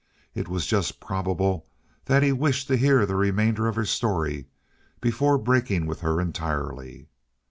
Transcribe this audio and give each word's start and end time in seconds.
It 0.33 0.47
was 0.47 0.65
just 0.65 0.99
probable 0.99 1.67
that 2.05 2.23
he 2.23 2.31
wished 2.31 2.67
to 2.69 2.75
hear 2.75 3.05
the 3.05 3.15
remainder 3.15 3.67
of 3.67 3.75
her 3.75 3.85
story 3.85 4.47
before 4.99 5.37
breaking 5.37 5.85
with 5.85 6.01
her 6.01 6.19
entirely. 6.19 7.05